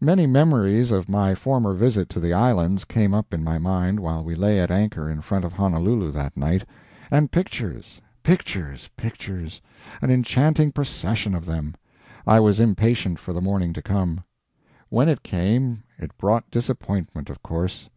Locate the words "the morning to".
13.32-13.82